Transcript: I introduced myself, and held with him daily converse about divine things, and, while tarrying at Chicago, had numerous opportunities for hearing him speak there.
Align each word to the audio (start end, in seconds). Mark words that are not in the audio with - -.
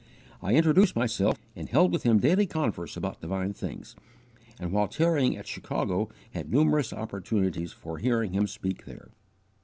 I 0.41 0.55
introduced 0.55 0.95
myself, 0.95 1.37
and 1.55 1.69
held 1.69 1.91
with 1.91 2.01
him 2.01 2.17
daily 2.17 2.47
converse 2.47 2.97
about 2.97 3.21
divine 3.21 3.53
things, 3.53 3.95
and, 4.59 4.71
while 4.71 4.87
tarrying 4.87 5.37
at 5.37 5.45
Chicago, 5.45 6.09
had 6.31 6.49
numerous 6.51 6.91
opportunities 6.91 7.71
for 7.71 7.99
hearing 7.99 8.33
him 8.33 8.47
speak 8.47 8.85
there. 8.85 9.09